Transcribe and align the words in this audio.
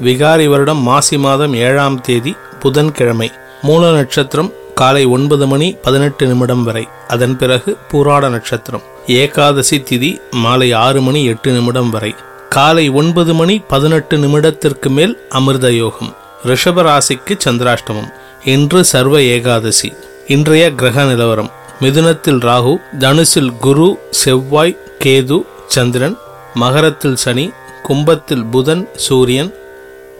விகாரி 0.00 0.46
வருடம் 0.48 0.78
மாசி 0.78 1.18
மாதம் 1.18 1.54
ஏழாம் 1.54 2.00
தேதி 2.00 2.36
புதன்கிழமை 2.60 3.32
மூல 3.62 3.90
நட்சத்திரம் 3.90 4.52
காலை 4.74 5.04
ஒன்பது 5.04 5.46
மணி 5.46 5.76
பதினெட்டு 5.82 6.26
நிமிடம் 6.26 6.64
வரை. 6.64 6.88
அதன் 7.08 7.36
பிறகு 7.36 7.76
பூராட 7.90 8.28
நட்சத்திரம் 8.28 8.82
ஏகாதசி 9.06 9.78
திதி 9.78 10.20
மாலை 10.30 10.72
ஆறு 10.72 11.00
மணி 11.00 11.24
எட்டு 11.24 11.52
நிமிடம் 11.52 11.90
வரை. 11.90 12.14
காலை 12.48 12.88
ஒன்பது 12.88 13.34
மணி 13.34 13.62
பதினெட்டு 13.68 14.16
நிமிடத்திற்கு 14.16 14.88
மேல் 14.88 15.26
அமிர்த 15.28 15.72
யோகம். 15.72 16.14
ரிஷபராசிக்கு 16.44 17.38
சந்திராஷ்டமம். 17.44 18.12
இன்று 18.44 18.84
சர்வ 18.84 19.22
ஏகாதசி. 19.22 19.92
இன்றைய 20.26 20.72
கிரக 20.72 21.04
நிலவரம். 21.04 21.50
மிதுனத்தில் 21.80 22.40
ராகு 22.48 22.76
தனுசில் 22.98 23.56
குரு 23.56 23.98
செவ்வாய் 24.10 24.76
கேது 25.04 25.42
சந்திரன் 25.66 26.16
மகரத்தில் 26.54 27.16
சனி 27.16 27.52
கும்பத்தில் 27.82 28.44
புதன் 28.44 28.88
சூரியன் 28.96 29.54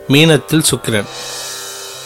மீனத்தில் 0.08 0.62
சுக்கிரன். 0.70 1.06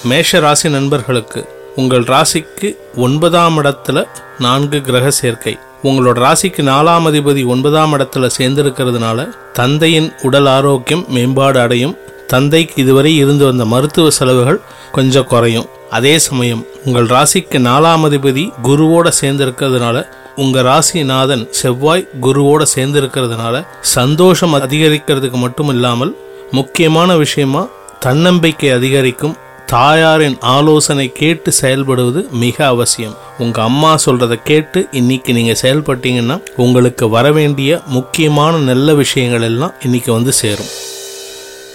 மேஷ 0.05 0.41
ராசி 0.41 0.69
நண்பர்களுக்கு 0.69 1.49
உங்கள் 1.77 2.03
ராசிக்கு 2.03 2.77
ஒன்பதாம் 2.97 3.63
இடத்துல 3.63 4.05
நான்கு 4.39 4.81
கிரக 4.81 5.11
சேர்க்கை. 5.11 5.59
உங்களோட 5.85 6.19
ராசிக்கு 6.25 6.63
நாலாம் 6.63 7.07
அதிபதி 7.09 7.47
ஒன்பதாம் 7.47 7.99
இடத்துல 7.99 8.31
சேர்ந்திருக்கிறதுனால 8.39 9.29
தந்தையின் 9.53 10.13
உடல் 10.23 10.47
ஆரோக்கியம் 10.47 11.05
மேம்பாடு 11.09 11.61
அடையும். 11.61 11.97
தந்தைக்கு 12.27 12.83
இதுவரை 12.83 13.17
இருந்து 13.17 13.45
வந்த 13.45 13.65
மருத்துவ 13.65 14.11
செலவுகள் 14.11 14.61
கொஞ்சம் 14.93 15.25
குறையும். 15.25 15.67
அதே 15.91 16.19
சமயம் 16.19 16.67
உங்கள் 16.85 17.07
ராசிக்கு 17.07 17.59
நாலாம் 17.69 18.05
அதிபதி 18.09 18.53
குருவோட 18.63 19.13
சேர்ந்திருக்கிறதுனால 19.21 20.07
உங்க 20.37 20.63
ராசிநாதன் 20.63 21.51
செவ்வாய் 21.51 22.09
குருவோட 22.21 22.67
சேர்ந்திருக்கிறதுனால 22.75 23.67
சந்தோஷம் 23.81 24.55
அதிகரிக்கிறதுக்கு 24.55 25.37
மட்டும் 25.37 25.69
இல்லாமல் 25.69 26.17
முக்கியமான 26.51 27.17
விஷயமா 27.17 27.67
தன்னம்பிக்கை 28.01 28.71
அதிகரிக்கும் 28.71 29.37
தாயாரின் 29.67 30.37
ஆலோசனை 30.41 31.13
கேட்டு 31.13 31.53
செயல்படுவது 31.61 32.31
மிக 32.31 32.67
அவசியம். 32.67 33.17
உங்க 33.39 33.63
அம்மா 33.63 33.99
சொல்கிறத 34.07 34.35
கேட்டு 34.43 34.89
இன்னைக்கு 34.91 35.33
நீங்க 35.33 35.55
செயல்பட்டீங்கன்னா 35.63 36.41
உங்களுக்கு 36.57 37.09
வரவேண்டிய 37.09 37.81
முக்கியமான 37.87 38.57
நல்ல 38.57 38.95
விஷயங்கள் 38.95 39.43
எல்லாம் 39.43 39.75
இன்னைக்கு 39.83 40.13
வந்து 40.13 40.33
சேரும். 40.33 40.71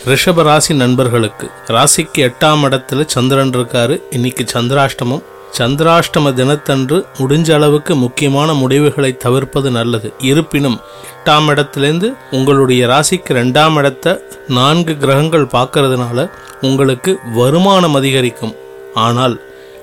ரிஷப 0.06 0.44
ராசி 0.44 0.74
நண்பர்களுக்கு 0.74 1.50
ராசிக்கு 1.68 2.24
எட்டாம் 2.28 2.64
இடத்துல 2.68 3.06
சந்திரன் 3.06 3.50
இருக்காரு. 3.50 4.02
இன்னைக்கு 4.10 4.46
சந்திராஷ்டமம் 4.54 5.24
சந்திராஷ்டம 5.58 6.34
தினத்தன்று 6.34 7.06
முடிஞ்ச 7.20 7.54
அளவுக்கு 7.54 7.96
முக்கியமான 7.96 8.54
முடிவுகளை 8.54 9.18
தவிர்ப்பது 9.18 9.72
நல்லது. 9.72 10.14
இருப்பினும் 10.20 10.80
எட்டாம் 11.26 11.48
இடத்திலேருந்து 11.54 12.08
உங்களுடைய 12.32 12.88
ராசிக்கு 12.88 13.32
ரெண்டாம் 13.40 13.76
இடத்த 13.76 14.22
நான்கு 14.48 14.98
கிரகங்கள் 14.98 15.52
பார்க்கறதுனால 15.56 16.30
உங்களுக்கு 16.62 17.20
வருமானம் 17.34 17.96
அதிகரிக்கும். 17.96 18.56
ஆனால் 18.94 19.36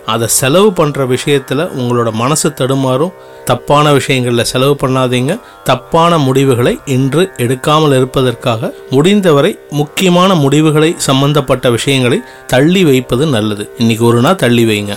அதை 0.06 0.28
செலவு 0.28 0.70
பண்ணுற 0.70 1.06
விஷயத்தில் 1.06 1.58
உங்களோட 1.58 2.12
மனசு 2.12 2.48
தடுமாறும். 2.52 3.12
தப்பான 3.44 3.92
விஷயங்களில் 3.92 4.44
செலவு 4.44 4.76
பண்ணாதீங்க. 4.82 5.40
தப்பான 5.64 6.18
முடிவுகளை 6.18 6.78
இன்று 6.96 7.32
எடுக்காமல் 7.36 7.96
இருப்பதற்காக 7.96 8.72
முடிந்தவரை 8.90 9.58
முக்கியமான 9.70 10.34
முடிவுகளை 10.34 10.94
சம்பந்தப்பட்ட 10.96 11.70
விஷயங்களை 11.70 12.20
தள்ளி 12.46 12.84
வைப்பது 12.84 13.26
நல்லது. 13.26 13.66
இன்னைக்கு 13.78 14.04
ஒரு 14.04 14.20
நாள் 14.20 14.42
தள்ளி 14.44 14.64
வைங்க. 14.64 14.96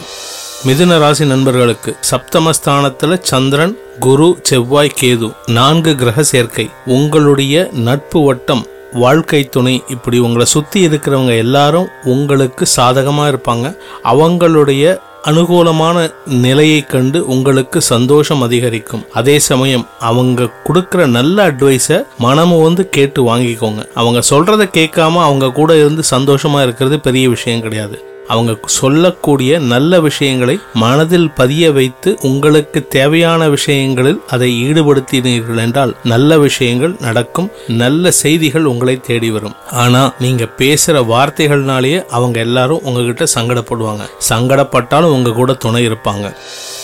மிதுன 0.66 1.00
ராசி 1.00 1.26
நண்பர்களுக்கு 1.26 1.96
சப்தமஸ்தானத்துல 2.12 3.18
சந்திரன் 3.22 3.78
குரு 4.00 4.40
செவ்வாய் 4.42 4.92
கேது 5.02 5.34
நான்கு 5.46 5.96
கிரக 5.96 6.24
சேர்க்கை. 6.24 6.70
உங்களுடைய 6.86 7.70
நட்பு 7.74 8.26
வட்டம் 8.26 8.66
வாழ்க்கை 8.94 9.44
துணை. 9.44 9.84
இப்படி 9.88 10.18
உங்களை 10.18 10.46
சுத்தி 10.46 10.88
இருக்கிறவங்க 10.88 11.38
எல்லாரும் 11.38 11.88
உங்களுக்கு 12.04 12.66
சாதகமா 12.76 13.26
இருப்பாங்க. 13.32 13.78
அவங்களுடைய 14.04 14.98
அனுகூலமான 15.24 16.14
நிலையை 16.26 16.86
கண்டு 16.86 17.28
உங்களுக்கு 17.28 17.82
சந்தோஷம் 17.82 18.42
அதிகரிக்கும். 18.42 19.06
அதே 19.14 19.40
சமயம் 19.40 19.88
அவங்க 20.00 20.50
கொடுக்குற 20.64 21.06
நல்ல 21.06 21.52
அட்வைஸை 21.52 22.04
மனமும் 22.18 22.64
வந்து 22.64 22.90
கேட்டு 22.90 23.36
வாங்கிக்கோங்க. 23.36 23.86
அவங்க 23.96 24.20
சொல்றதை 24.30 24.70
கேட்காம 24.78 25.22
அவங்க 25.22 25.52
கூட 25.52 25.76
இருந்து 25.76 26.04
சந்தோஷமா 26.12 26.64
இருக்கிறது 26.64 27.00
பெரிய 27.00 27.30
விஷயம் 27.30 27.62
கிடையாது. 27.62 28.11
அவங்க 28.32 28.54
சொல்லக்கூடிய 28.80 29.60
நல்ல 29.74 30.00
விஷயங்களை 30.08 30.56
மனதில் 30.84 31.30
பதிய 31.40 31.72
வைத்து 31.78 32.10
உங்களுக்கு 32.22 32.80
தேவையான 32.98 33.50
விஷயங்களில் 33.56 34.20
அதை 34.30 34.50
ஈடுபடுத்தினீர்கள் 34.64 35.62
என்றால் 35.66 35.94
நல்ல 36.14 36.40
விஷயங்கள் 36.48 36.94
நடக்கும் 37.00 37.50
நல்ல 37.82 38.12
செய்திகள் 38.22 38.70
உங்களை 38.72 38.96
தேடி 39.10 39.32
வரும். 39.32 39.56
ஆனா 39.84 40.04
நீங்க 40.20 40.44
பேசுற 40.58 40.98
வார்த்தைகள்னாலேயே 41.14 42.00
அவங்க 42.18 42.40
எல்லாரும் 42.48 42.84
உங்ககிட்ட 42.84 43.26
சங்கடப்படுவாங்க. 43.36 44.06
சங்கடப்பட்டாலும் 44.30 45.16
உங்க 45.18 45.32
கூட 45.40 45.54
துணை 45.64 45.82
இருப்பாங்க. 45.90 46.28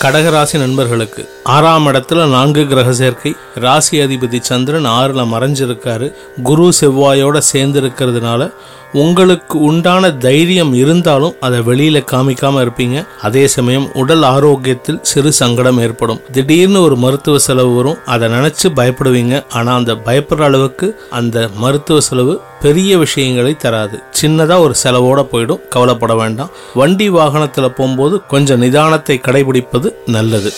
கடகராசி 0.03 0.57
நண்பர்களுக்கு 0.57 1.29
ஆறாம் 1.43 1.87
இடத்துல 1.87 2.29
நான்கு 2.29 2.67
கிரக 2.67 2.93
சேர்க்கை 2.93 3.35
ராசி 3.55 3.97
அதிபதி 3.97 4.39
சந்திரன் 4.39 4.85
ஆறுல 4.85 5.23
மறைஞ்சிருக்காரு 5.33 6.13
குரு 6.43 6.73
செவ்வாயோட 6.81 7.37
சேர்ந்து 7.37 7.81
இருக்கிறதுனால 7.81 8.53
உங்களுக்கு 8.93 9.59
உண்டான 9.59 10.11
தைரியம் 10.11 10.73
இருந்தாலும் 10.73 11.33
அதை 11.39 11.59
வெளியில 11.59 11.99
காமிக்காம 12.11 12.61
இருப்பீங்க. 12.65 13.07
அதே 13.21 13.47
சமயம் 13.47 13.89
உடல் 13.93 14.23
ஆரோக்கியத்தில் 14.23 14.99
சிறு 15.01 15.31
சங்கடம் 15.31 15.79
ஏற்படும். 15.79 16.21
திடீர்னு 16.31 16.81
ஒரு 16.81 16.95
மருத்துவ 16.95 17.37
செலவு 17.37 17.75
வரும் 17.75 17.97
அதை 18.05 18.29
நினைச்சு 18.29 18.67
பயப்படுவீங்க. 18.75 19.43
ஆனா 19.49 19.75
அந்த 19.75 19.95
பயப்படுற 19.95 20.41
அளவுக்கு 20.41 20.99
அந்த 21.09 21.49
மருத்துவ 21.55 21.99
செலவு 21.99 22.41
பெரிய 22.61 22.97
விஷயங்களை 22.97 23.55
தராது. 23.55 23.99
சின்னதா 24.21 24.59
ஒரு 24.59 24.73
செலவோட 24.83 25.27
போயிடும். 25.31 25.67
கவலைப்பட 25.67 26.15
வேண்டாம். 26.15 26.49
வண்டி 26.73 27.09
வாகனத்துல 27.09 27.67
போகும்போது 27.67 28.25
கொஞ்சம் 28.25 28.61
நிதானத்தை 28.61 29.21
கடைபிடிப்பது 29.21 29.93
நல்லது. 30.05 30.51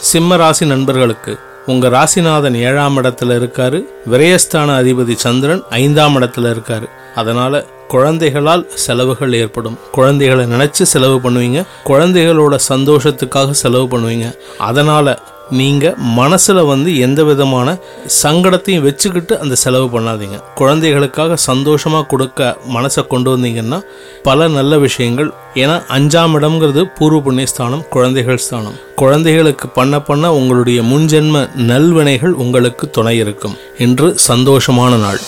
சிம்ம 0.00 0.36
ராசி 0.36 0.66
நண்பர்களுக்கு 0.66 1.38
உங்க 1.66 1.88
ராசிநாதன் 1.88 2.54
ஏழாம் 2.54 3.02
இடத்துல 3.02 3.40
இருக்காரு. 3.40 3.84
விரயஸ்தான 4.10 4.70
அதிபதி 4.80 5.14
சந்திரன் 5.14 5.62
ஐந்தாம் 5.70 6.20
இடத்துல 6.20 6.56
இருக்காரு. 6.56 6.88
அதனால 7.14 7.64
குழந்தைகளால் 7.88 8.70
செலவுகள் 8.74 9.32
ஏற்படும். 9.32 9.78
குழந்தைகளை 9.92 10.44
நினைச்சு 10.44 10.82
செலவு 10.82 11.16
பண்ணுவீங்க. 11.16 11.64
குழந்தைகளோட 11.84 12.58
சந்தோஷத்துக்காக 12.68 13.50
செலவு 13.50 13.98
பண்ணுவீங்க. 13.98 14.38
அதனால 14.58 15.18
நீங்கள் 15.50 15.94
மனசில் 15.96 16.62
வந்து 16.64 16.98
எந்த 16.98 17.24
விதமான 17.24 17.78
சங்கடத்தையும் 18.22 18.80
வச்சுக்கிட்டு 18.80 19.38
அந்த 19.38 19.54
செலவு 19.54 20.00
பண்ணாதீங்க. 20.00 20.42
குழந்தைகளுக்காக 20.54 21.36
சந்தோஷமாக 21.36 22.06
கொடுக்க 22.06 22.56
மனசை 22.74 23.06
கொண்டு 23.06 23.36
வந்தீங்கன்னா 23.36 23.80
பல 24.22 24.48
நல்ல 24.48 24.78
விஷயங்கள். 24.78 25.32
ஏன்னா 25.54 25.82
அஞ்சாம் 25.88 26.34
இடம்ங்கிறது 26.38 26.84
பூர்வ 26.98 27.20
புண்ணிய 27.20 27.46
ஸ்தானம் 27.46 27.88
குழந்தைகள் 27.88 28.36
ஸ்தானம். 28.36 28.74
குழந்தைகளுக்கு 28.94 29.68
பண்ண 29.68 30.00
பண்ண 30.00 30.34
உங்களுடைய 30.34 30.82
முன்ஜென்ம 30.82 31.48
நல்வினைகள் 31.54 32.32
உங்களுக்கு 32.32 32.90
துணை 32.90 33.16
இருக்கும். 33.16 33.56
இன்று 33.78 34.14
சந்தோஷமான 34.28 34.96
நாள். 34.96 35.20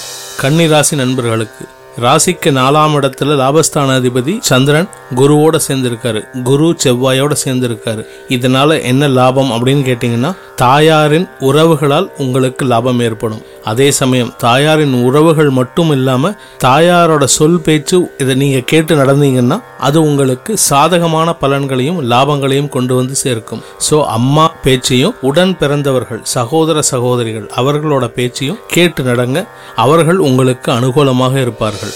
கன்னிராசி 0.43 0.95
நண்பர்களுக்கு 0.95 1.65
ராசிக்கு 2.01 2.51
நாலாம் 2.51 2.95
இடத்துல 2.99 3.35
லாபஸ்தான 3.41 3.97
அதிபதி 3.99 4.39
சந்திரன் 4.41 4.89
குருவோட 5.15 5.59
சேர்ந்திருக்காரு. 5.69 6.43
குரு 6.43 6.77
செவ்வாயோட 6.85 7.37
சேர்ந்திருக்காரு. 7.45 8.05
இதனால 8.29 8.83
என்ன 8.83 9.09
லாபம் 9.09 9.51
அப்படின்னு 9.51 9.79
கேட்டீங்கன்னா 9.91 10.33
தாயாரின் 10.63 11.27
உறவுகளால் 11.49 12.09
உங்களுக்கு 12.23 12.63
லாபம் 12.71 13.01
ஏற்படும். 13.07 13.43
அதே 13.71 13.87
சமயம் 13.99 14.33
தாயாரின் 14.45 14.95
உறவுகள் 15.09 15.51
மட்டும் 15.59 15.91
இல்லாமல் 15.97 16.37
தாயாரோட 16.65 17.25
சொல் 17.37 17.63
பேச்சு 17.67 17.99
இதை 18.23 18.35
நீங்கள் 18.43 18.67
கேட்டு 18.73 18.93
நடந்தீங்கன்னா 19.01 19.59
அது 19.89 19.99
உங்களுக்கு 20.09 20.53
சாதகமான 20.69 21.37
பலன்களையும் 21.43 22.01
லாபங்களையும் 22.13 22.73
கொண்டு 22.77 22.95
வந்து 23.01 23.17
சேர்க்கும். 23.25 23.65
ஸோ 23.89 23.99
அம்மா 24.19 24.47
பேச்சையும் 24.67 25.19
உடன் 25.31 25.57
பிறந்தவர்கள் 25.63 26.23
சகோதர 26.37 26.83
சகோதரிகள் 26.93 27.51
அவர்களோட 27.63 28.07
பேச்சையும் 28.21 28.63
கேட்டு 28.77 29.03
நடங்க. 29.11 29.41
அவர்கள் 29.87 30.25
உங்களுக்கு 30.31 30.71
அனுகூலமாக 30.79 31.37
இருப்பார்கள். 31.47 31.95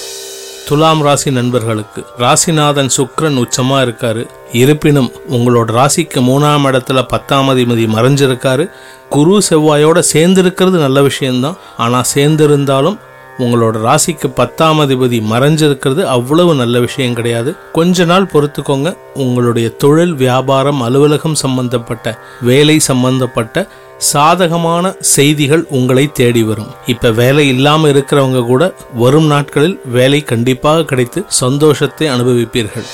துலாம் 0.66 1.02
ராசி 1.02 1.30
நண்பர்களுக்கு. 1.30 2.04
ராசிநாதன் 2.18 2.90
சுக்ரன் 2.96 3.38
உச்சமா 3.38 3.78
இருக்காரு. 3.84 4.28
இருப்பினும் 4.52 5.12
உங்களோட 5.30 5.70
ராசிக்கு 5.70 6.20
மூணாம் 6.20 6.66
இடத்துல 6.66 7.02
பத்தாம் 7.08 7.48
அதிபதி 7.48 7.86
மறைஞ்சிருக்காரு. 7.88 8.70
குரு 9.08 9.42
செவ்வாயோட 9.50 10.02
சேர்ந்திருக்கிறது 10.12 10.70
நல்ல 10.70 11.02
விஷயம்தான். 11.02 11.56
ஆனா 11.76 12.02
சேர்ந்திருந்தாலும் 12.14 12.98
உங்களோட 13.38 13.76
ராசிக்கு 13.88 14.28
பத்தாம் 14.34 14.80
அதிபதி 14.80 15.18
மறைஞ்சிருக்கிறது 15.32 16.04
அவ்வளவு 16.04 16.54
நல்ல 16.54 16.80
விஷயம் 16.80 17.14
கிடையாது. 17.14 17.56
கொஞ்ச 17.72 18.04
நாள் 18.04 18.30
பொறுத்துக்கோங்க. 18.32 18.96
உங்களுடைய 19.14 19.68
தொழில் 19.68 20.14
வியாபாரம் 20.14 20.80
அலுவலகம் 20.80 21.34
சம்பந்தப்பட்ட 21.34 22.18
வேலை 22.40 22.78
சம்பந்தப்பட்ட 22.78 23.66
சாதகமான 23.98 24.94
செய்திகள் 25.00 25.66
உங்களை 25.70 26.12
தேடி 26.12 26.42
வரும். 26.42 26.70
இப்ப 26.86 27.10
வேலை 27.10 27.48
இல்லாம 27.48 27.88
இருக்கிறவங்க 27.88 28.46
கூட 28.46 28.74
வரும் 28.94 29.26
நாட்களில் 29.26 29.80
வேலை 29.84 30.22
கண்டிப்பாக 30.22 30.84
கிடைத்து 30.84 31.24
சந்தோஷத்தை 31.26 32.08
அனுபவிப்பீர்கள். 32.08 32.88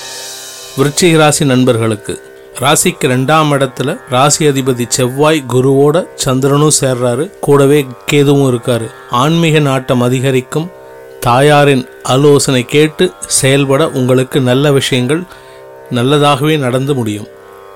விருச்சிக 0.77 1.17
ராசி 1.17 1.45
நண்பர்களுக்கு 1.45 2.30
ராசிக்கு 2.59 3.07
ரெண்டாம் 3.07 3.51
இடத்துல 3.51 3.99
ராசி 4.09 4.47
அதிபதி 4.47 4.85
செவ்வாய் 4.87 5.43
குருவோட 5.53 6.07
சந்திரனும் 6.15 6.77
சேர்றாரு. 6.81 7.31
கூடவே 7.39 7.85
கேதுவும் 8.11 8.49
இருக்காரு. 8.51 8.87
ஆன்மீக 9.09 9.59
நாட்டம் 9.59 10.01
அதிகரிக்கும். 10.01 10.71
தாயாரின் 11.19 11.87
ஆலோசனை 12.03 12.65
கேட்டு 12.65 13.11
செயல்பட 13.19 13.89
உங்களுக்கு 13.89 14.41
நல்ல 14.41 14.71
விஷயங்கள் 14.71 15.23
நல்லதாகவே 15.91 16.57
நடந்து 16.57 16.95
முடியும். 16.95 17.27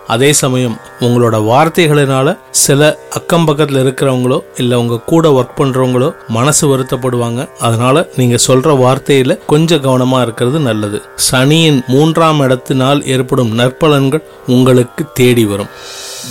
அதே 0.07 0.34
சமயம் 0.34 0.78
உங்களோட 1.00 1.36
வார்த்தைகளினால 1.52 2.38
சில 2.52 2.98
அக்கம் 3.10 3.46
பக்கத்தில் 3.46 3.80
இருக்கிறவங்களோ 3.84 4.40
இல்லை 4.56 4.78
உங்க 4.78 5.00
கூட 5.00 5.30
ஒர்க் 5.40 5.60
பண்றவங்களோ 5.60 6.10
மனசு 6.28 6.63
வருத்தப்படுவாங்க. 6.72 7.50
அதனால 7.60 8.10
நீங்க 8.16 8.38
சொல்ற 8.48 8.74
வார்த்தையில 8.84 9.40
கொஞ்சம் 9.46 9.84
கவனமா 9.84 10.22
இருக்கிறது 10.22 10.60
நல்லது. 10.60 11.02
சனியின் 11.16 11.84
மூன்றாம் 11.88 12.40
இடத்தினால் 12.40 13.06
ஏற்படும் 13.06 13.60
நற்பலன்கள் 13.60 14.24
உங்களுக்கு 14.48 15.06
தேடி 15.13 15.46
வரும். 15.46 15.72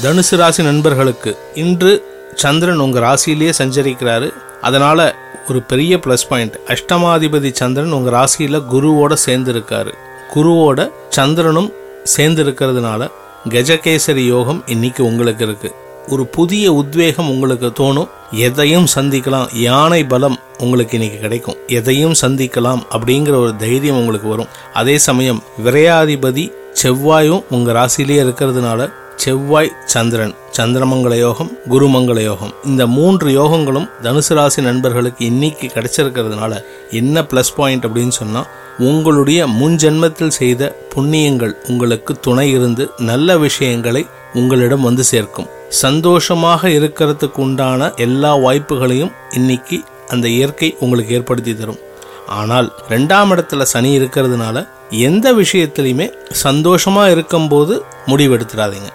தனுசு 0.03 0.37
ராசி 0.37 0.63
நண்பர்களுக்கு 0.63 1.37
இன்று 1.55 1.93
சந்திரன் 2.35 2.79
உங்க 2.79 3.01
ராசியிலேயே 3.01 3.53
சஞ்சரிக்கிறாரு. 3.59 4.31
அதனால 4.61 5.15
ஒரு 5.49 5.63
பெரிய 5.63 5.97
ப்ளஸ் 5.97 6.29
பாயிண்ட் 6.29 6.55
அஷ்டமாதிபதி 6.67 7.53
சந்திரன் 7.53 7.93
உங்க 7.93 8.11
ராசியில 8.11 8.63
குருவோட 8.73 9.13
சேர்ந்து 9.13 9.53
இருக்காரு 9.53 9.93
குருவோட 10.35 10.91
சந்திரனும் 11.09 11.71
சேர்ந்து 12.05 12.45
இருக்கிறதுனால 12.45 13.09
கஜகேசரி 13.49 14.27
யோகம் 14.27 14.63
இன்னைக்கு 14.67 15.05
உங்களுக்கு 15.05 15.45
இருக்கு. 15.45 15.75
ஒரு 16.09 16.27
புதிய 16.27 16.73
உத்வேகம் 16.73 17.31
உங்களுக்கு 17.31 17.67
தோணும். 17.67 18.09
எதையும் 18.31 18.87
சந்திக்கலாம். 18.95 19.57
யானை 19.57 20.05
பலம் 20.05 20.39
உங்களுக்கு 20.59 20.95
இன்னைக்கு 20.95 21.19
கிடைக்கும். 21.19 21.57
எதையும் 21.67 22.15
சந்திக்கலாம் 22.21 22.83
அப்படிங்கிற 22.91 23.37
ஒரு 23.37 23.57
தைரியம் 23.57 23.97
உங்களுக்கு 23.97 24.29
வரும். 24.29 24.47
அதே 24.73 24.99
சமயம் 24.99 25.43
விரையாதிபதி 25.65 26.53
செவ்வாயும் 26.83 27.45
உங்க 27.51 27.73
ராசிலேயே 27.73 28.25
இருக்கிறதுனால 28.25 28.93
செவ்வாய் 29.17 29.73
சந்திரன். 29.85 30.35
சந்திரமங்கல 30.57 31.15
யோகம் 31.19 31.51
குருமங்கல 31.71 32.21
யோகம் 32.23 32.53
இந்த 32.65 32.87
மூன்று 32.87 33.29
யோகங்களும் 33.31 33.89
தனுசு 34.03 34.35
ராசி 34.35 34.63
நண்பர்களுக்கு 34.63 35.25
இன்னைக்கு 35.25 35.67
கிடைச்சிருக்கிறதுனால 35.67 36.65
என்ன 36.91 37.23
ப்ளஸ் 37.23 37.53
பாயிண்ட் 37.57 37.87
அப்படின்னு 37.87 38.09
சொன்னால் 38.09 38.49
உங்களுடைய 38.79 39.47
முன் 39.47 39.77
ஜென்மத்தில் 39.77 40.37
செய்த 40.41 40.77
புண்ணியங்கள் 40.95 41.55
உங்களுக்கு 41.69 42.15
துணை 42.21 42.51
இருந்து 42.51 42.91
நல்ல 42.99 43.39
விஷயங்களை 43.39 44.07
உங்களிடம் 44.35 44.81
வந்து 44.81 45.05
சேர்க்கும். 45.05 45.49
சந்தோஷமாக 45.69 46.69
இருக்கிறதுக்கு 46.69 47.41
உண்டான 47.47 47.93
எல்லா 47.97 48.37
வாய்ப்புகளையும் 48.37 49.13
இன்னைக்கு 49.33 49.85
அந்த 50.09 50.29
இயற்கை 50.29 50.77
உங்களுக்கு 50.81 51.15
ஏற்படுத்தி 51.15 51.55
தரும். 51.57 51.81
ஆனால் 52.27 52.69
ரெண்டாம் 52.89 53.33
இடத்துல 53.35 53.63
சனி 53.63 53.99
இருக்கிறதுனால 53.99 54.67
எந்த 54.91 55.33
விஷயத்திலையுமே 55.33 56.07
சந்தோஷமாக 56.31 57.11
இருக்கும்போது 57.11 57.83
முடிவெடுத்துடாதீங்க. 58.07 58.91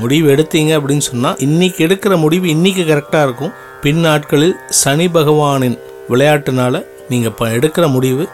முடிவு 0.00 0.26
எடுத்தீங்க 0.34 0.70
அப்படின்னு 0.78 1.04
சொன்னால் 1.08 1.38
இன்னைக்கு 1.46 1.86
எடுக்கிற 1.86 2.16
முடிவு 2.16 2.48
இன்னைக்கு 2.48 2.82
கரெக்டாக 2.82 3.26
இருக்கும். 3.26 3.52
பின் 3.82 4.00
நாட்களில் 4.00 4.56
சனி 4.68 5.06
பகவானின் 5.06 5.78
விளையாட்டுனால 6.08 6.84
நீங்கள் 7.08 7.32
ப 7.32 7.48
எடுக்கிற 7.48 7.84
முடிவு 7.88 8.24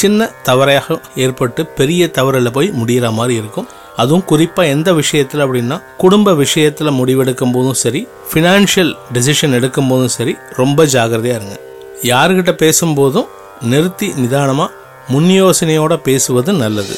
சின்ன 0.00 0.30
தவறாக 0.42 0.96
ஏற்பட்டு 1.14 1.66
பெரிய 1.78 2.10
தவறில் 2.18 2.54
போய் 2.56 2.68
முடிகிற 2.80 3.12
மாதிரி 3.12 3.34
இருக்கும். 3.34 3.68
அதுவும் 3.96 4.24
குறிப்பாக 4.24 4.68
எந்த 4.68 4.92
விஷயத்தில் 4.92 5.42
அப்படின்னா 5.44 5.76
குடும்ப 5.96 6.34
விஷயத்தில் 6.34 6.96
முடிவெடுக்கும் 6.98 7.52
போதும் 7.52 7.78
சரி 7.84 8.02
ஃபினான்ஷியல் 8.30 8.92
டெசிஷன் 9.14 9.56
எடுக்கும் 9.58 9.88
போதும் 9.88 10.14
சரி 10.18 10.34
ரொம்ப 10.60 10.84
ஜாகிரதையாக 10.84 11.38
இருங்க. 11.40 11.56
யாருக்கிட்ட 12.02 12.54
பேசும்போதும் 12.64 13.28
நிறுத்தி 13.62 14.08
நிதானமாக 14.16 14.72
முன் 15.08 15.30
யோசனையோடு 15.42 15.96
பேசுவது 16.08 16.52
நல்லது. 16.52 16.96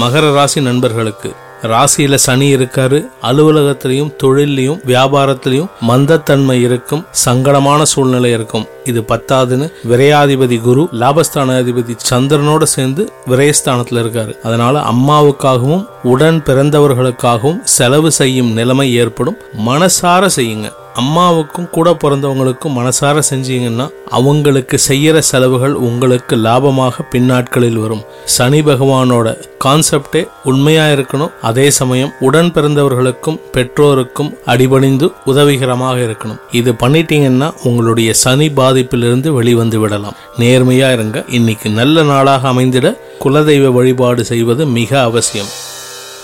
மகர 0.00 0.24
ராசி 0.34 0.60
நண்பர்களுக்கு 0.60 1.30
ராசியில 1.62 2.14
சனி 2.14 2.56
இருக்காரு 2.56 3.08
அலுவலகத்திலையும் 3.22 4.16
தொழிலையும் 4.16 4.80
வியாபாரத்திலையும் 4.86 5.68
மந்தத்தன்மை 5.88 6.52
இருக்கும் 6.52 7.06
சங்கடமான 7.24 7.82
சூழ்நிலை 7.82 8.30
இருக்கும். 8.30 8.66
இது 8.84 9.00
பத்தாதுன்னு 9.00 9.72
விரையாதிபதி 9.88 10.60
குரு 10.60 10.88
லாபஸ்தானாதிபதி 10.92 11.96
சந்திரனோட 12.10 12.62
சேர்ந்து 12.62 13.12
விரயஸ்தானத்துல 13.28 14.02
இருக்காரு. 14.04 14.40
அதனால 14.40 14.80
அம்மாவுக்காகவும் 14.80 15.86
உடன் 16.02 16.42
பிறந்தவர்களுக்காகவும் 16.46 17.60
செலவு 17.62 18.10
செய்யும் 18.10 18.52
நிலைமை 18.52 18.94
ஏற்படும். 18.94 19.36
மனசார 19.66 20.28
செய்யுங்க. 20.36 20.72
அம்மாவுக்கும் 21.00 21.68
கூட 21.70 21.88
பிறந்தவங்களுக்கும் 22.02 22.76
மனசார 22.78 23.22
செஞ்சீங்கன்னா 23.30 23.86
அவங்களுக்கு 24.18 24.76
செய்யற 24.88 25.18
செலவுகள் 25.18 25.74
உங்களுக்கு 25.88 26.36
லாபமாக 26.36 27.04
பின்னாட்களில் 27.10 27.76
வரும். 27.76 28.02
சனி 28.36 28.60
பகவானோட 28.60 29.26
கான்செப்டே 29.64 30.22
உண்மையா 30.44 30.86
இருக்கணும். 30.86 31.32
அதே 31.42 31.66
சமயம் 31.70 32.12
உடன் 32.20 32.50
பிறந்தவர்களுக்கும் 32.52 33.38
பெற்றோருக்கும் 33.52 34.32
அடிபணிந்து 34.46 35.12
உதவிகரமாக 35.24 35.98
இருக்கணும். 36.00 36.40
இது 36.52 36.72
பண்ணிட்டீங்கன்னா 36.72 37.50
உங்களுடைய 37.62 38.12
சனி 38.24 38.48
பாதிப்பிலிருந்து 38.48 39.28
வெளிவந்து 39.28 39.78
விடலாம். 39.78 40.18
நேர்மையா 40.38 40.92
இருங்க. 40.92 41.24
இன்னைக்கு 41.28 41.70
நல்ல 41.70 42.02
நாளாக 42.02 42.48
அமைந்திட 42.48 42.96
குலதெய்வ 43.24 43.72
வழிபாடு 43.72 44.24
செய்வது 44.24 44.66
மிக 44.66 45.00
அவசியம். 45.02 45.52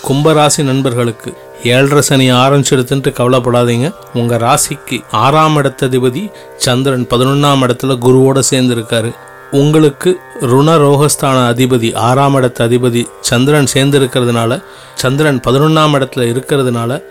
கும்பராசி 0.08 0.62
நண்பர்களுக்கு 0.62 1.30
ஏழரை 1.72 2.02
சனி 2.02 2.32
ஆரம்பிச்சிடுதுன்ட்டு 2.32 3.10
கவலைப்படாதீங்க. 3.18 3.88
உங்கள் 4.14 4.40
ராசிக்கு 4.40 4.98
ஆறாம் 5.10 5.56
இடத்ததிபதி 5.56 6.24
சந்திரன் 6.56 7.06
பதினொன்றாம் 7.10 7.62
இடத்துல 7.66 7.96
குருவோடு 8.06 8.42
சேர்ந்துருக்காரு. 8.50 9.10
உங்களுக்கு 9.50 10.10
ருண 10.40 10.76
ரோகஸ்தான 10.76 11.38
அதிபதி 11.52 11.94
ஆறாம் 11.94 12.36
இடத்து 12.36 12.62
அதிபதி 12.68 13.02
சந்திரன் 13.20 13.66
சேர்ந்து 13.66 14.00
இருக்கிறதுனால 14.00 14.62
சந்திரன் 14.94 15.40
பதினொன்றாம் 15.46 15.94
இடத்துல 15.94 16.24
இருக்கிறதுனால 16.32 17.02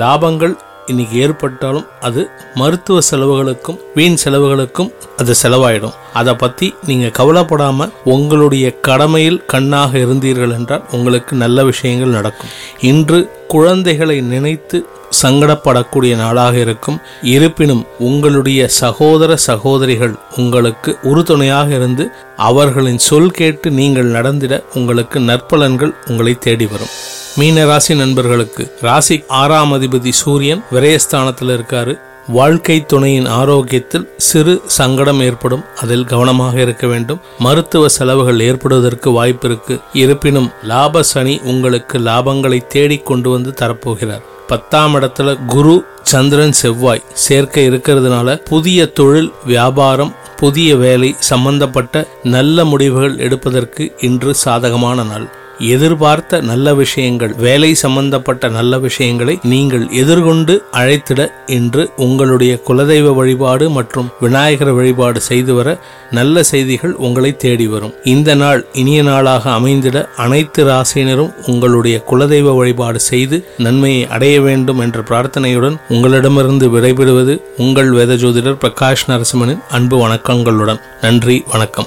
லாபங்கள் 0.00 0.54
இன்னைக்கு 0.88 1.16
ஏற்பட்டாலும் 1.20 1.86
அது 2.00 2.30
மருத்துவ 2.54 2.98
செலவுகளுக்கும் 3.10 3.78
வீண் 3.94 4.18
செலவுகளுக்கும் 4.24 4.90
அது 5.16 5.34
செலவாயிடும். 5.42 5.96
அதை 6.12 6.34
பத்தி 6.34 6.74
நீங்க 6.86 7.06
கவலைப்படாம 7.06 7.88
உங்களுடைய 8.04 8.80
கடமையில் 8.80 9.44
கண்ணாக 9.46 9.98
இருந்தீர்கள் 9.98 10.54
என்றால் 10.58 10.86
உங்களுக்கு 10.92 11.36
நல்ல 11.36 11.64
விஷயங்கள் 11.64 12.16
நடக்கும். 12.18 12.54
இன்று 12.80 13.18
குழந்தைகளை 13.48 14.20
நினைத்து 14.20 14.78
சங்கடப்படக்கூடிய 15.22 16.16
நாளாக 16.16 16.56
இருக்கும். 16.58 16.98
இருப்பினும் 17.22 17.84
உங்களுடைய 17.98 18.68
சகோதர 18.68 19.36
சகோதரிகள் 19.36 20.14
உங்களுக்கு 20.36 20.98
உறுதுணையாக 21.02 21.68
இருந்து 21.74 22.06
அவர்களின் 22.36 22.98
சொல் 22.98 23.30
கேட்டு 23.30 23.70
நீங்கள் 23.70 24.14
நடந்திட 24.16 24.64
உங்களுக்கு 24.74 25.20
நற்பலன்கள் 25.20 25.94
உங்களை 26.08 26.34
தேடி 26.38 26.66
வரும். 26.66 26.94
மீன 27.38 27.64
ராசி 27.64 27.94
நண்பர்களுக்கு 27.94 28.76
ராசி 28.80 29.24
ஆறாம் 29.28 29.72
அதிபதி 29.72 30.08
சூரியன் 30.08 30.64
விரயஸ்தானத்தில் 30.72 31.52
இருக்காரு. 31.56 32.00
வாழ்க்கை 32.28 32.86
துணையின் 32.86 33.26
ஆரோக்கியத்தில் 33.26 34.08
சிறு 34.16 34.62
சங்கடம் 34.66 35.20
ஏற்படும். 35.20 35.64
அதில் 35.76 36.04
கவனமாக 36.04 36.60
இருக்க 36.60 36.86
வேண்டும். 36.86 37.20
மருத்துவ 37.38 37.88
செலவுகள் 37.88 38.40
ஏற்படுவதற்கு 38.40 39.10
வாய்ப்பு 39.10 39.48
இருக்கு. 39.48 39.80
இருப்பினும் 39.92 40.50
லாப 40.62 41.02
சனி 41.02 41.40
உங்களுக்கு 41.44 41.98
லாபங்களை 41.98 42.66
தேடி 42.66 42.98
கொண்டு 42.98 43.30
வந்து 43.30 43.54
தரப்போகிறார். 43.60 44.22
பத்தாம் 44.46 44.94
இடத்துல 44.94 45.46
குரு 45.46 45.84
சந்திரன் 46.02 46.52
செவ்வாய் 46.52 47.02
சேர்க்கை 47.12 47.70
இருக்கிறதுனால 47.70 48.36
புதிய 48.44 48.86
தொழில் 48.86 49.32
வியாபாரம் 49.46 50.14
புதிய 50.36 50.76
வேலை 50.76 51.16
சம்பந்தப்பட்ட 51.18 52.06
நல்ல 52.22 52.64
முடிவுகள் 52.64 53.18
எடுப்பதற்கு 53.18 53.92
இன்று 54.00 54.34
சாதகமான 54.34 55.02
நாள். 55.02 55.28
எதிர்பார்த்த 55.58 56.40
நல்ல 56.40 56.74
விஷயங்கள் 56.74 57.34
வேலை 57.34 57.74
சம்பந்தப்பட்ட 57.74 58.48
நல்ல 58.48 58.78
விஷயங்களை 58.78 59.38
நீங்கள் 59.42 59.88
எதிர்கொண்டு 59.88 60.62
அழைத்திட 60.72 61.28
இன்று 61.46 61.90
உங்களுடைய 61.96 62.60
குலதெய்வ 62.68 63.14
வழிபாடு 63.14 63.70
மற்றும் 63.70 64.10
விநாயகர் 64.20 64.72
வழிபாடு 64.72 65.20
செய்து 65.20 65.54
வர 65.54 65.80
நல்ல 66.10 66.42
செய்திகள் 66.42 66.92
உங்களை 66.92 67.36
தேடி 67.36 67.66
வரும். 67.66 67.94
இந்த 68.04 68.34
நாள் 68.34 68.66
இனிய 68.72 69.02
நாளாக 69.02 69.50
அமைந்திட 69.50 70.06
அனைத்து 70.16 70.64
ராசியினரும் 70.64 71.32
உங்களுடைய 71.46 72.04
குலதெய்வ 72.10 72.56
வழிபாடு 72.56 73.00
செய்து 73.00 73.48
நன்மையை 73.58 74.06
அடைய 74.06 74.40
வேண்டும் 74.40 74.78
என்ற 74.78 75.00
பிரார்த்தனையுடன் 75.00 75.76
உங்களிடமிருந்து 75.88 76.80
விடைபெறுவது 76.80 77.40
உங்கள் 77.56 77.90
வேத 77.90 78.14
ஜோதிடர் 78.14 78.60
பிரகாஷ் 78.64 79.08
நரசிம்மனின் 79.08 79.62
அன்பு 79.70 80.08
வணக்கங்களுடன். 80.08 80.80
நன்றி 81.00 81.44
வணக்கம். 81.50 81.86